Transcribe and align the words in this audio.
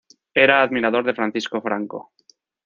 Era 0.43 0.63
admirador 0.63 1.03
de 1.05 1.13
Francisco 1.13 1.61
Franco. 1.61 2.11